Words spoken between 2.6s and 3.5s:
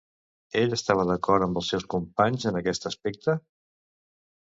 aquest aspecte?